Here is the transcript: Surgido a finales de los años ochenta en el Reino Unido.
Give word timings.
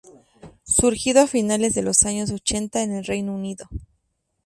Surgido 0.63 1.21
a 1.21 1.27
finales 1.27 1.75
de 1.75 1.83
los 1.83 2.05
años 2.07 2.31
ochenta 2.31 2.81
en 2.81 2.91
el 2.91 3.05
Reino 3.05 3.35
Unido. 3.35 3.69